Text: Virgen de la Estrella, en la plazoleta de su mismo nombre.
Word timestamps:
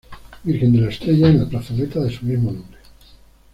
Virgen 0.43 0.73
de 0.73 0.81
la 0.81 0.89
Estrella, 0.89 1.27
en 1.27 1.37
la 1.37 1.45
plazoleta 1.47 1.99
de 1.99 2.09
su 2.09 2.25
mismo 2.25 2.51
nombre. 2.51 2.79